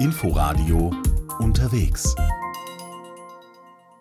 [0.00, 0.92] Inforadio
[1.40, 2.14] unterwegs.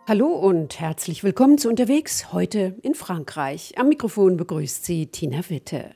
[0.07, 3.79] Hallo und herzlich willkommen zu Unterwegs, heute in Frankreich.
[3.79, 5.95] Am Mikrofon begrüßt Sie Tina Witte.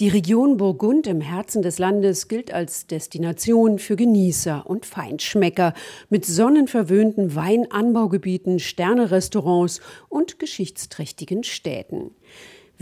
[0.00, 5.72] Die Region Burgund im Herzen des Landes gilt als Destination für Genießer und Feinschmecker
[6.10, 9.80] mit sonnenverwöhnten Weinanbaugebieten, Sternerestaurants
[10.10, 12.10] und geschichtsträchtigen Städten.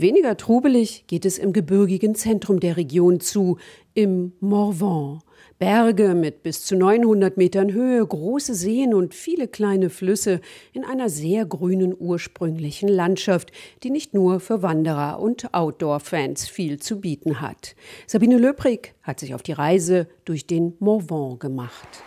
[0.01, 3.59] Weniger trubelig geht es im gebirgigen Zentrum der Region zu,
[3.93, 5.19] im Morvan.
[5.59, 10.41] Berge mit bis zu 900 Metern Höhe, große Seen und viele kleine Flüsse
[10.73, 13.51] in einer sehr grünen ursprünglichen Landschaft,
[13.83, 17.75] die nicht nur für Wanderer und Outdoor-Fans viel zu bieten hat.
[18.07, 22.03] Sabine Löbrig hat sich auf die Reise durch den Morvan gemacht.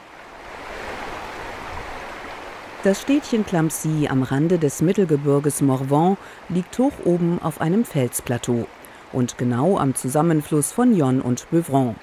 [2.84, 6.18] Das Städtchen Clampsy am Rande des Mittelgebirges Morvan
[6.50, 8.66] liegt hoch oben auf einem Felsplateau
[9.10, 11.96] und genau am Zusammenfluss von Yonne und Beuvron.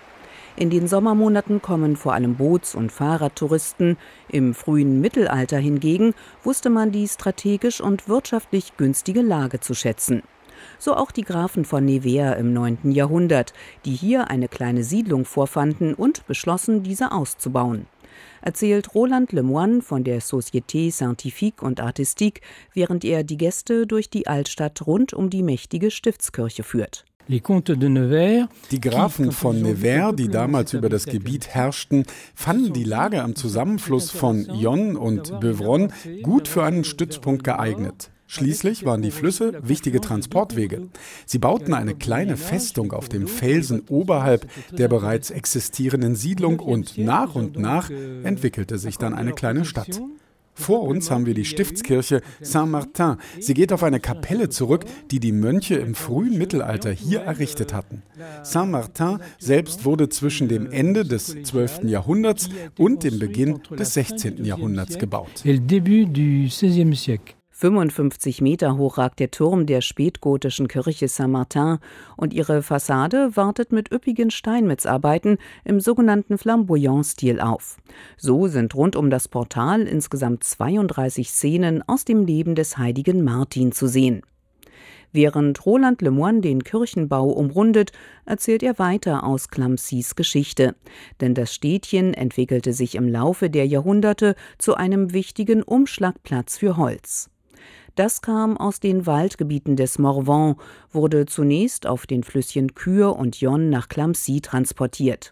[0.56, 3.96] In den Sommermonaten kommen vor allem Boots- und Fahrradtouristen.
[4.28, 10.24] Im frühen Mittelalter hingegen wusste man die strategisch und wirtschaftlich günstige Lage zu schätzen.
[10.80, 12.92] So auch die Grafen von Nevers im 9.
[12.92, 13.54] Jahrhundert,
[13.86, 17.86] die hier eine kleine Siedlung vorfanden und beschlossen, diese auszubauen
[18.42, 22.42] erzählt Roland Lemoine von der Société Scientifique und Artistique,
[22.74, 27.06] während er die Gäste durch die Altstadt rund um die mächtige Stiftskirche führt.
[27.28, 34.12] Die Grafen von Nevers, die damals über das Gebiet herrschten, fanden die Lage am Zusammenfluss
[34.12, 38.11] von Yonne und Beuvron gut für einen Stützpunkt geeignet.
[38.34, 40.88] Schließlich waren die Flüsse wichtige Transportwege.
[41.26, 47.36] Sie bauten eine kleine Festung auf dem Felsen oberhalb der bereits existierenden Siedlung und nach
[47.36, 50.02] und nach entwickelte sich dann eine kleine Stadt.
[50.54, 53.18] Vor uns haben wir die Stiftskirche Saint-Martin.
[53.42, 58.02] Sie geht auf eine Kapelle zurück, die die Mönche im frühen Mittelalter hier errichtet hatten.
[58.44, 61.84] Saint-Martin selbst wurde zwischen dem Ende des 12.
[61.84, 64.46] Jahrhunderts und dem Beginn des 16.
[64.46, 65.44] Jahrhunderts gebaut.
[67.62, 71.78] 55 Meter hoch ragt der Turm der spätgotischen Kirche Saint-Martin
[72.18, 77.78] und ihre Fassade wartet mit üppigen Steinmetzarbeiten im sogenannten Flamboyant-Stil auf.
[78.18, 83.72] So sind rund um das Portal insgesamt 32 Szenen aus dem Leben des heiligen Martin
[83.72, 84.24] zu sehen.
[85.12, 87.92] Während Roland Lemoine den Kirchenbau umrundet,
[88.26, 90.74] erzählt er weiter aus Clamsys Geschichte.
[91.20, 97.31] Denn das Städtchen entwickelte sich im Laufe der Jahrhunderte zu einem wichtigen Umschlagplatz für Holz.
[97.96, 100.56] Das kam aus den Waldgebieten des Morvan,
[100.92, 105.32] wurde zunächst auf den Flüsschen Kür und Yonne nach Clamcy transportiert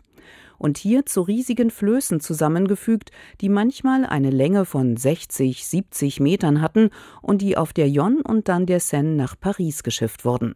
[0.59, 3.11] und hier zu riesigen Flößen zusammengefügt,
[3.41, 6.89] die manchmal eine Länge von 60, 70 Metern hatten
[7.21, 10.55] und die auf der Yonne und dann der Seine nach Paris geschifft wurden.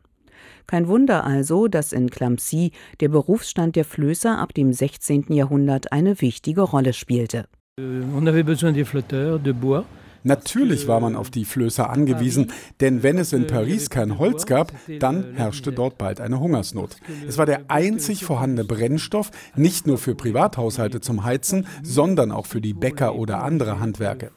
[0.68, 5.25] Kein Wunder also, dass in Clamcy der Berufsstand der Flößer ab dem 16.
[5.30, 7.46] Jahrhundert eine wichtige Rolle spielte.
[7.80, 9.84] Euh, on avait besoin des flotteurs de bois.
[10.23, 14.72] Natürlich war man auf die Flößer angewiesen, denn wenn es in Paris kein Holz gab,
[15.00, 16.95] dann herrschte dort bald eine Hungersnot.
[17.28, 22.61] Es war der einzig vorhandene Brennstoff, nicht nur für Privathaushalte zum Heizen, sondern auch für
[22.61, 24.31] die Bäcker oder andere Handwerke.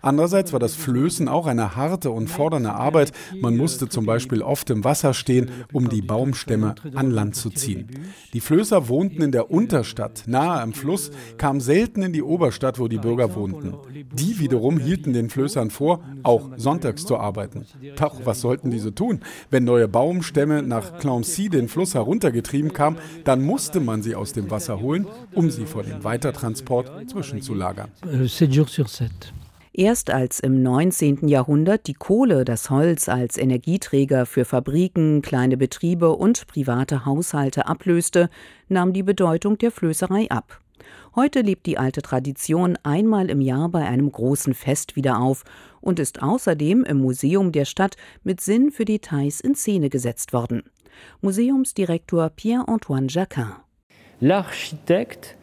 [0.00, 3.12] Andererseits war das Flößen auch eine harte und fordernde Arbeit.
[3.40, 7.88] Man musste zum Beispiel oft im Wasser stehen, um die Baumstämme an Land zu ziehen.
[8.32, 12.88] Die Flößer wohnten in der Unterstadt, nahe am Fluss, kamen selten in die Oberstadt, wo
[12.88, 13.74] die Bürger wohnten.
[14.12, 17.66] Die wiederum hielten den Flößern vor, auch sonntags zu arbeiten.
[17.96, 19.20] Doch was sollten diese tun?
[19.50, 24.50] Wenn neue Baumstämme nach Clancy den Fluss heruntergetrieben kamen, dann musste man sie aus dem
[24.50, 27.90] Wasser holen, um sie vor dem Weitertransport zwischenzulagern.
[28.06, 28.28] Euh,
[29.74, 31.28] Erst als im 19.
[31.28, 38.28] Jahrhundert die Kohle, das Holz als Energieträger für Fabriken, kleine Betriebe und private Haushalte ablöste,
[38.68, 40.61] nahm die Bedeutung der Flößerei ab.
[41.14, 45.44] Heute lebt die alte Tradition einmal im Jahr bei einem großen Fest wieder auf
[45.80, 50.62] und ist außerdem im Museum der Stadt mit Sinn für Details in Szene gesetzt worden.
[51.20, 53.52] Museumsdirektor Pierre-Antoine Jacquin.
[54.20, 55.36] L'architecte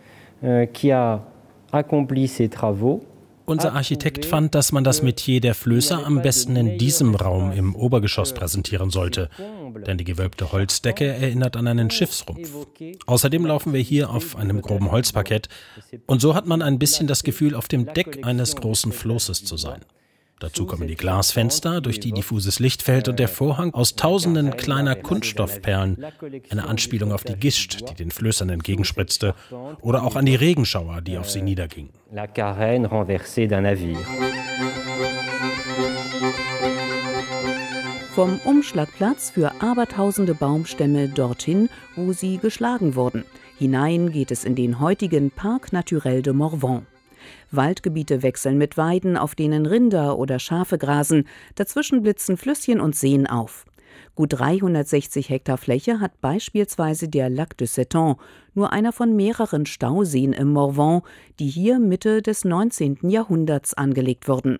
[0.44, 1.22] euh, qui a
[1.72, 3.04] accompli ces travaux
[3.50, 7.76] unser Architekt fand, dass man das Metier der Flößer am besten in diesem Raum im
[7.76, 9.30] Obergeschoss präsentieren sollte,
[9.86, 12.52] denn die gewölbte Holzdecke erinnert an einen Schiffsrumpf.
[13.06, 15.50] Außerdem laufen wir hier auf einem groben Holzparkett.
[16.06, 19.58] Und so hat man ein bisschen das Gefühl, auf dem Deck eines großen Flosses zu
[19.58, 19.82] sein.
[20.40, 24.96] Dazu kommen die Glasfenster, durch die diffuses Licht fällt und der Vorhang aus tausenden kleiner
[24.96, 26.06] Kunststoffperlen,
[26.50, 29.36] eine Anspielung auf die Gischt, die den Flößern entgegenspritzte,
[29.82, 31.92] oder auch an die Regenschauer, die auf sie niedergingen.
[38.16, 43.26] Vom Umschlagplatz für abertausende Baumstämme dorthin, wo sie geschlagen wurden.
[43.58, 46.86] Hinein geht es in den heutigen Parc Naturel de Morvan.
[47.52, 53.28] Waldgebiete wechseln mit Weiden, auf denen Rinder oder Schafe grasen, dazwischen blitzen Flüsschen und Seen
[53.28, 53.66] auf.
[54.16, 58.16] Gut 360 Hektar Fläche hat beispielsweise der Lac de Seton,
[58.54, 61.02] nur einer von mehreren Stauseen im Morvan,
[61.40, 63.00] die hier Mitte des 19.
[63.04, 64.58] Jahrhunderts angelegt wurden,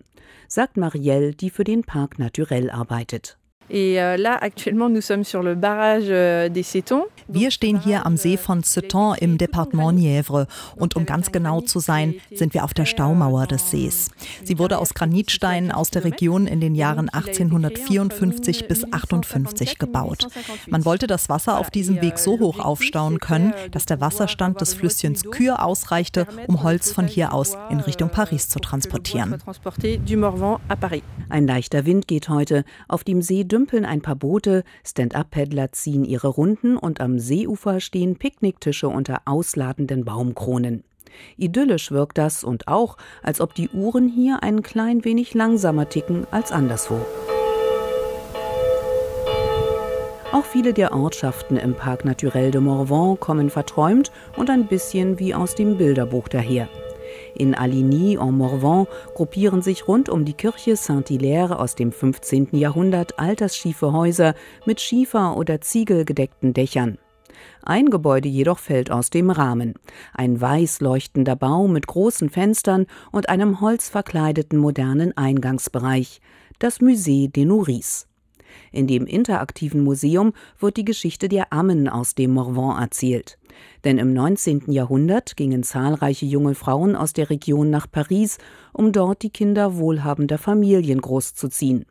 [0.48, 3.36] sagt Marielle, die für den Parc Naturel arbeitet.
[3.72, 4.16] Euh,
[6.10, 6.48] euh,
[7.28, 10.46] Wir stehen hier am See von Ceton im Departement Nièvre.
[10.76, 14.10] Und um ganz genau zu sein, sind wir auf der Staumauer des Sees.
[14.42, 20.26] Sie wurde aus Granitsteinen aus der Region in den Jahren 1854 bis 58 gebaut.
[20.68, 24.74] Man wollte das Wasser auf diesem Weg so hoch aufstauen können, dass der Wasserstand des
[24.74, 29.38] Flüsschens Kür ausreichte, um Holz von hier aus in Richtung Paris zu transportieren.
[31.28, 36.28] Ein leichter Wind geht heute auf dem See dümpeln ein paar Boote, Stand-up-Paddler ziehen ihre
[36.28, 40.82] Runden und am Seeufer stehen Picknicktische unter ausladenden Baumkronen.
[41.36, 46.26] Idyllisch wirkt das und auch, als ob die Uhren hier ein klein wenig langsamer ticken
[46.30, 47.04] als anderswo.
[50.32, 55.34] Auch viele der Ortschaften im Parc Naturel de Morvan kommen verträumt und ein bisschen wie
[55.34, 56.68] aus dem Bilderbuch daher.
[57.40, 62.48] In Aligny en Morvan gruppieren sich rund um die Kirche Saint-Hilaire aus dem 15.
[62.52, 64.34] Jahrhundert altersschiefe Häuser
[64.66, 66.98] mit Schiefer- oder Ziegelgedeckten Dächern.
[67.62, 69.72] Ein Gebäude jedoch fällt aus dem Rahmen.
[70.12, 76.20] Ein weiß leuchtender Bau mit großen Fenstern und einem holzverkleideten modernen Eingangsbereich.
[76.58, 78.09] Das Musée des Nourrices.
[78.72, 83.38] In dem interaktiven Museum wird die Geschichte der Ammen aus dem Morvan erzählt.
[83.84, 84.70] Denn im 19.
[84.70, 88.38] Jahrhundert gingen zahlreiche junge Frauen aus der Region nach Paris,
[88.72, 91.86] um dort die Kinder wohlhabender Familien großzuziehen.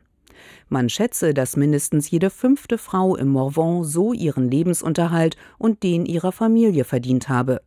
[0.68, 6.32] Man schätze, dass mindestens jede fünfte Frau im Morvan so ihren Lebensunterhalt und den ihrer
[6.32, 7.60] Familie verdient habe,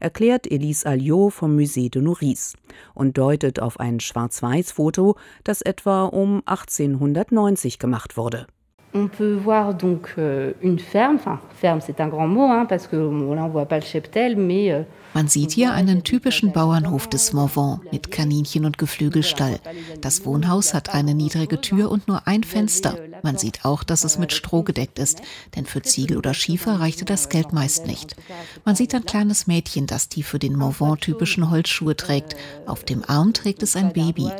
[0.00, 2.54] erklärt Elise Alliot vom Musée de Nourrice
[2.94, 8.46] und deutet auf ein Schwarz-Weiß-Foto, das etwa um 1890 gemacht wurde.
[8.94, 12.86] On peut voir donc euh, une ferme, enfin ferme c'est un grand mot, hein, parce
[12.86, 14.82] que là on voit pas le cheptel, mais euh,
[15.14, 19.58] Man sieht hier einen typischen Bauernhof des Morvan mit Kaninchen und Geflügelstall.
[20.00, 22.96] Das Wohnhaus hat eine niedrige Tür und nur ein Fenster.
[23.22, 25.22] Man sieht auch, dass es mit Stroh gedeckt ist,
[25.56, 28.16] denn für Ziegel oder Schiefer reichte das Geld meist nicht.
[28.64, 32.36] Man sieht ein kleines Mädchen, das die für den Morvan-typischen Holzschuhe trägt.
[32.66, 34.30] Auf dem Arm trägt es ein Baby.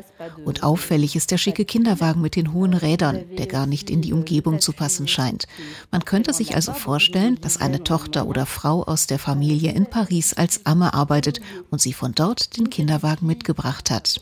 [0.44, 4.12] Und auffällig ist der schicke Kinderwagen mit den hohen Rädern, der gar nicht in die
[4.12, 5.46] Umgebung zu passen scheint.
[5.90, 10.34] Man könnte sich also vorstellen, dass eine Tochter oder Frau aus der Familie in Paris
[10.34, 11.40] als Amme arbeitet
[11.70, 14.20] und sie von dort den Kinderwagen mitgebracht hat.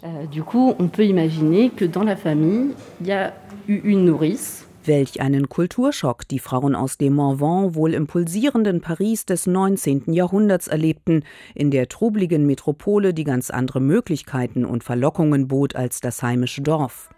[4.05, 10.13] Nourrice Welch einen Kulturschock die Frauen aus dem Morvan wohl im pulsierenden Paris des 19.
[10.13, 11.25] Jahrhunderts erlebten,
[11.55, 17.11] in der trubligen Metropole, die ganz andere Möglichkeiten und Verlockungen bot als das heimische Dorf.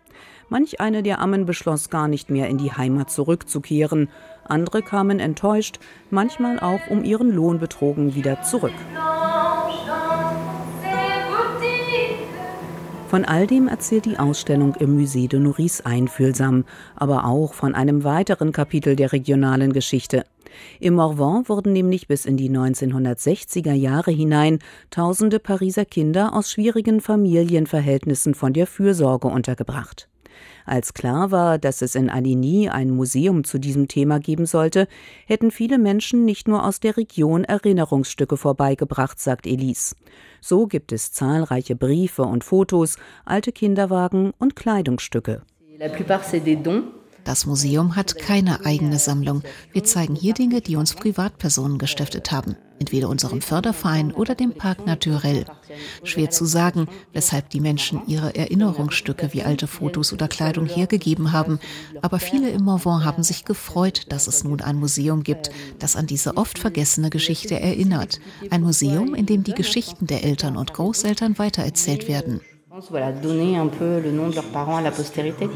[0.50, 4.08] Manch eine der Ammen beschloss gar nicht mehr in die Heimat zurückzukehren,
[4.44, 5.78] andere kamen enttäuscht,
[6.10, 8.72] manchmal auch um ihren Lohn betrogen wieder zurück.
[13.08, 16.64] Von all dem erzählt die Ausstellung im Musée de Nourrice einfühlsam,
[16.94, 20.24] aber auch von einem weiteren Kapitel der regionalen Geschichte.
[20.78, 24.58] Im Morvan wurden nämlich bis in die 1960er Jahre hinein
[24.90, 30.08] tausende Pariser Kinder aus schwierigen Familienverhältnissen von der Fürsorge untergebracht.
[30.66, 34.88] Als klar war, dass es in Aligny ein Museum zu diesem Thema geben sollte,
[35.26, 39.96] hätten viele Menschen nicht nur aus der Region Erinnerungsstücke vorbeigebracht, sagt Elise.
[40.40, 45.42] So gibt es zahlreiche Briefe und Fotos, alte Kinderwagen und Kleidungsstücke.
[45.78, 46.97] La plupart c'est des dons
[47.28, 49.42] das Museum hat keine eigene Sammlung.
[49.74, 52.56] Wir zeigen hier Dinge, die uns Privatpersonen gestiftet haben.
[52.78, 55.44] Entweder unserem Förderverein oder dem Park Naturell.
[56.04, 61.58] Schwer zu sagen, weshalb die Menschen ihre Erinnerungsstücke wie alte Fotos oder Kleidung hergegeben haben.
[62.00, 66.06] Aber viele im Morvan haben sich gefreut, dass es nun ein Museum gibt, das an
[66.06, 68.20] diese oft vergessene Geschichte erinnert.
[68.48, 72.40] Ein Museum, in dem die Geschichten der Eltern und Großeltern weitererzählt werden.
[72.90, 75.46] Voilà, donner un peu le nom de leurs parents à la postérité.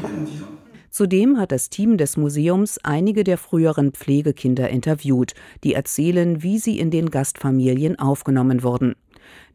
[0.93, 5.33] Zudem hat das Team des Museums einige der früheren Pflegekinder interviewt,
[5.63, 8.93] die erzählen, wie sie in den Gastfamilien aufgenommen wurden.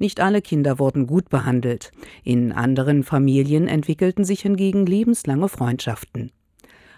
[0.00, 1.92] Nicht alle Kinder wurden gut behandelt.
[2.24, 6.32] In anderen Familien entwickelten sich hingegen lebenslange Freundschaften.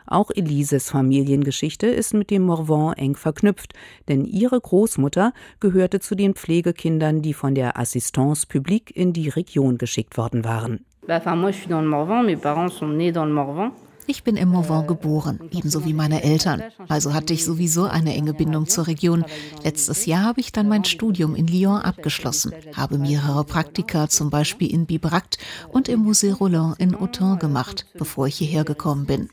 [0.06, 3.74] Auch Elises Familiengeschichte ist mit dem Morvan eng verknüpft,
[4.08, 9.76] denn ihre Großmutter gehörte zu den Pflegekindern, die von der Assistance Publique in die Region
[9.76, 10.86] geschickt worden waren.
[14.06, 16.62] Ich bin im Morvan geboren, ebenso wie meine Eltern.
[16.88, 19.24] Also hatte ich sowieso eine enge Bindung zur Region.
[19.62, 24.72] Letztes Jahr habe ich dann mein Studium in Lyon abgeschlossen, habe mehrere Praktika, zum Beispiel
[24.72, 25.38] in Bibracte
[25.68, 29.28] und im Musée Roland in Autun gemacht, bevor ich hierher gekommen bin.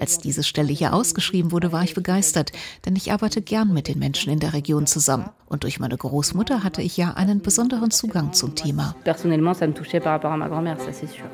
[0.00, 2.52] Als diese Stelle hier ausgeschrieben wurde, war ich begeistert,
[2.84, 5.30] denn ich arbeite gern mit den Menschen in der Region zusammen.
[5.46, 8.94] Und durch meine Großmutter hatte ich ja einen besonderen Zugang zum Thema.
[9.04, 11.24] Personnellement, ça me touchait par rapport à ma grand-mère, ça c'est sûr.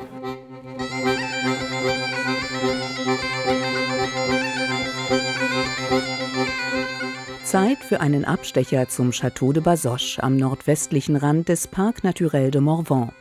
[7.44, 12.62] Zeit für einen Abstecher zum Château de Bazoches am nordwestlichen Rand des Parc Naturel de
[12.62, 13.12] Morvan.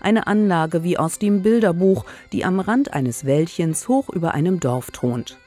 [0.00, 4.90] Eine Anlage wie aus dem Bilderbuch, die am Rand eines Wäldchens hoch über einem Dorf
[4.90, 5.38] thront.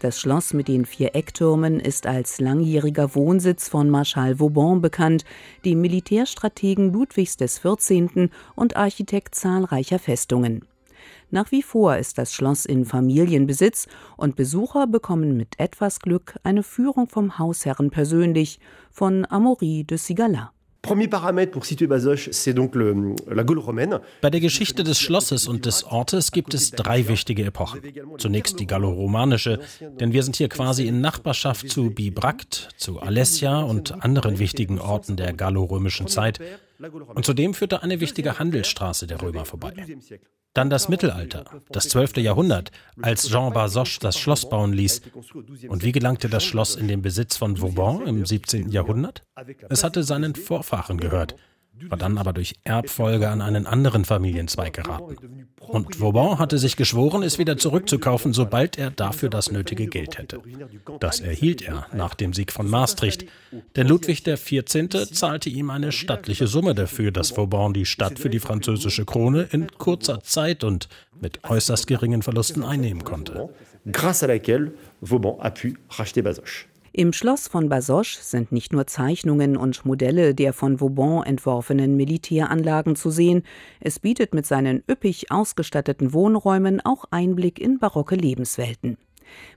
[0.00, 5.24] Das Schloss mit den vier Ecktürmen ist als langjähriger Wohnsitz von Marschall Vauban bekannt,
[5.66, 8.30] dem Militärstrategen Ludwigs XIV.
[8.56, 10.64] und Architekt zahlreicher Festungen.
[11.34, 13.86] Nach wie vor ist das Schloss in Familienbesitz
[14.18, 18.60] und Besucher bekommen mit etwas Glück eine Führung vom Hausherren persönlich,
[18.90, 20.52] von Amaury de Sigala.
[20.82, 20.94] Bei
[24.30, 27.80] der Geschichte des Schlosses und des Ortes gibt es drei wichtige Epochen.
[28.18, 34.04] Zunächst die galloromanische, denn wir sind hier quasi in Nachbarschaft zu Bibracte, zu Alessia und
[34.04, 36.40] anderen wichtigen Orten der gallorömischen Zeit.
[37.14, 39.72] Und zudem führte eine wichtige Handelsstraße der Römer vorbei.
[40.54, 42.18] Dann das Mittelalter, das 12.
[42.18, 45.00] Jahrhundert, als Jean Basoche das Schloss bauen ließ.
[45.68, 48.70] Und wie gelangte das Schloss in den Besitz von Vauban im 17.
[48.70, 49.22] Jahrhundert?
[49.70, 51.36] Es hatte seinen Vorfahren gehört
[51.88, 55.48] war dann aber durch Erbfolge an einen anderen Familienzweig geraten.
[55.60, 60.40] Und Vauban hatte sich geschworen, es wieder zurückzukaufen, sobald er dafür das nötige Geld hätte.
[61.00, 63.26] Das erhielt er nach dem Sieg von Maastricht,
[63.76, 65.10] denn Ludwig XIV.
[65.12, 69.68] zahlte ihm eine stattliche Summe dafür, dass Vauban die Stadt für die französische Krone in
[69.78, 70.88] kurzer Zeit und
[71.20, 73.48] mit äußerst geringen Verlusten einnehmen konnte.
[73.86, 76.66] Grâce à laquelle Vauban a pu racheter Bazoches.
[76.94, 82.96] Im Schloss von Basoche sind nicht nur Zeichnungen und Modelle der von Vauban entworfenen Militäranlagen
[82.96, 83.44] zu sehen,
[83.80, 88.98] es bietet mit seinen üppig ausgestatteten Wohnräumen auch Einblick in barocke Lebenswelten.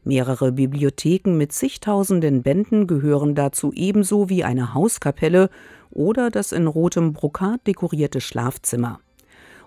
[0.06, 5.50] Mehrere Bibliotheken mit zigtausenden Bänden gehören dazu ebenso wie eine Hauskapelle
[5.92, 9.02] oder das in rotem Brokat dekorierte Schlafzimmer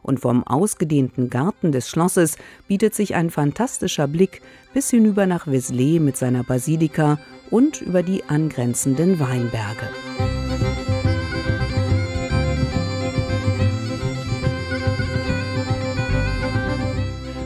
[0.03, 2.37] und vom ausgedehnten Garten des Schlosses
[2.67, 4.43] bietet sich ein fantastischer Blick
[4.75, 7.19] bis hinüber nach Vézelay mit seiner Basilika
[7.51, 9.89] und über die angrenzenden Weinberge.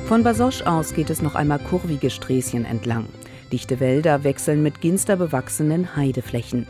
[0.06, 3.06] Von Basoche aus geht es noch einmal kurvige Sträßchen entlang.
[3.50, 6.66] Dichte Wälder wechseln mit ginsterbewachsenen Heideflächen.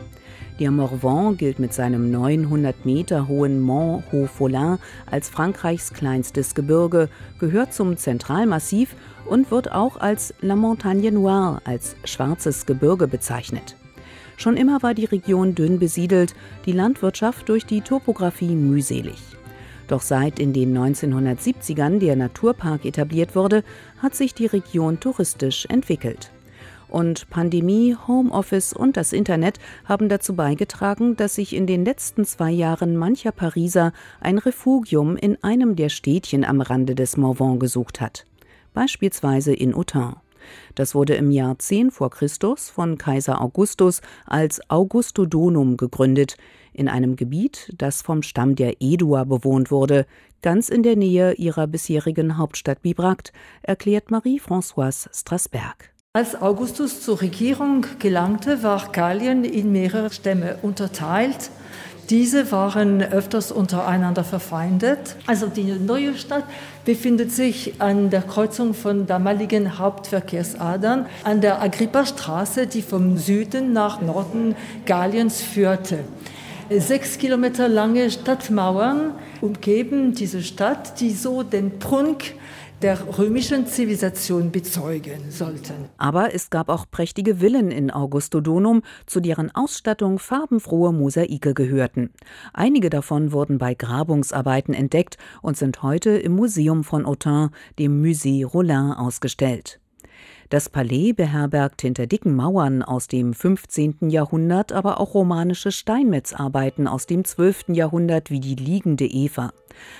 [0.59, 4.77] Der Morvan gilt mit seinem 900 Meter hohen Mont Haut-Folin
[5.09, 8.95] als Frankreichs kleinstes Gebirge, gehört zum Zentralmassiv
[9.25, 13.75] und wird auch als La Montagne Noire, als schwarzes Gebirge bezeichnet.
[14.37, 16.35] Schon immer war die Region dünn besiedelt,
[16.67, 19.17] die Landwirtschaft durch die Topographie mühselig.
[19.87, 23.63] Doch seit in den 1970ern der Naturpark etabliert wurde,
[24.03, 26.31] hat sich die Region touristisch entwickelt.
[26.93, 32.51] Und Pandemie, Homeoffice und das Internet haben dazu beigetragen, dass sich in den letzten zwei
[32.51, 38.27] Jahren mancher Pariser ein Refugium in einem der Städtchen am Rande des Morvan gesucht hat.
[38.75, 40.17] Beispielsweise in Autun.
[40.75, 46.37] Das wurde im Jahr 10 vor Christus von Kaiser Augustus als Augustodonum gegründet,
[46.73, 50.05] in einem Gebiet, das vom Stamm der Edua bewohnt wurde,
[50.43, 53.31] ganz in der Nähe ihrer bisherigen Hauptstadt Bibracte,
[53.63, 55.92] erklärt Marie-Françoise Strasberg.
[56.15, 61.49] Als Augustus zur Regierung gelangte, war Gallien in mehrere Stämme unterteilt.
[62.11, 65.15] Diese waren öfters untereinander verfeindet.
[65.25, 66.43] Also die neue Stadt
[66.85, 73.99] befindet sich an der Kreuzung von damaligen Hauptverkehrsadern an der Agrippa-Straße, die vom Süden nach
[73.99, 74.55] Norden
[74.85, 76.01] Galliens führte.
[76.69, 82.35] Sechs Kilometer lange Stadtmauern umgeben diese Stadt, die so den Prunk
[82.81, 85.89] der römischen Zivilisation bezeugen sollten.
[85.97, 92.11] Aber es gab auch prächtige Villen in Augustodonum, zu deren Ausstattung farbenfrohe Mosaike gehörten.
[92.53, 97.49] Einige davon wurden bei Grabungsarbeiten entdeckt und sind heute im Museum von Autun,
[97.79, 99.79] dem Musée Rollin, ausgestellt.
[100.49, 104.09] Das Palais beherbergt hinter dicken Mauern aus dem 15.
[104.09, 107.69] Jahrhundert aber auch romanische Steinmetzarbeiten aus dem 12.
[107.69, 109.51] Jahrhundert wie die liegende Eva.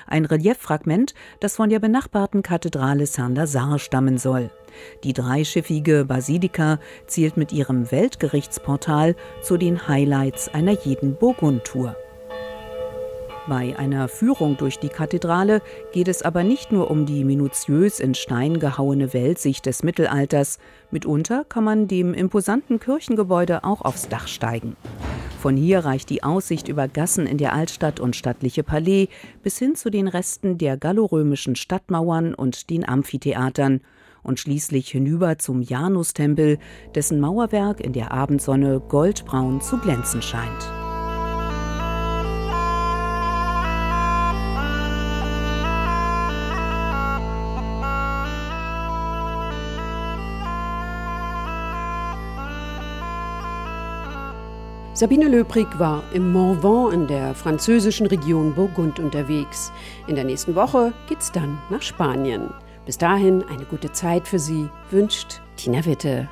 [0.08, 4.52] Ein Relieffragment, das von der benachbarten Kathedrale Saint-Lazare stammen soll.
[5.04, 11.96] Die dreischiffige Basilika zählt mit ihrem Weltgerichtsportal zu den Highlights einer jeden Burgund-Tour.
[13.48, 18.16] Bei einer Führung durch die Kathedrale geht es aber nicht nur um die minutiös in
[18.16, 20.60] Stein gehauene Weltsicht des Mittelalters.
[20.92, 24.78] Mitunter kann man dem imposanten Kirchengebäude auch aufs Dach steigen.
[25.42, 29.10] Von hier reicht die Aussicht über Gassen in der Altstadt und stattliche Palais
[29.42, 33.82] bis hin zu den Resten der gallorömischen Stadtmauern und den Amphitheatern
[34.24, 36.60] und schließlich hinüber zum Janustempel,
[36.96, 40.83] dessen Mauerwerk in der Abendsonne goldbraun zu glänzen scheint.
[54.96, 59.72] Sabine Löbrig war im Morvan in der französischen Region Burgund unterwegs.
[60.06, 62.52] In der nächsten Woche geht's dann nach Spanien.
[62.86, 66.30] Bis dahin eine gute Zeit für Sie, wünscht Tina Witte.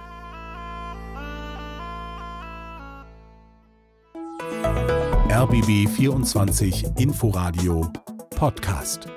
[5.32, 7.92] RBB 24 Inforadio
[8.36, 9.08] Podcast.